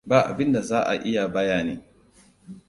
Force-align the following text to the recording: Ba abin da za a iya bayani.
Ba 0.09 0.17
abin 0.29 0.53
da 0.53 0.61
za 0.61 0.79
a 0.85 0.95
iya 0.95 1.27
bayani. 1.27 1.79